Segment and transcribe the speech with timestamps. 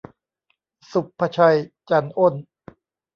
[0.91, 1.57] ศุภชัย
[1.89, 2.33] จันอ้น